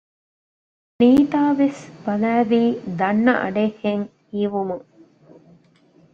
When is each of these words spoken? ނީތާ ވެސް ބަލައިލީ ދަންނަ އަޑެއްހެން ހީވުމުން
ނީތާ 0.99 1.41
ވެސް 1.59 1.81
ބަލައިލީ 2.03 2.61
ދަންނަ 2.99 3.33
އަޑެއްހެން 3.41 4.05
ހީވުމުން 4.27 4.85